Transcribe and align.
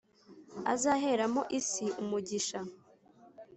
azaheramo 0.73 1.39
isi 1.59 1.85
umugisha 2.01 2.59